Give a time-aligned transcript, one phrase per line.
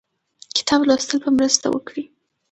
[0.57, 2.03] کتاب لوستل به مرسته وکړي.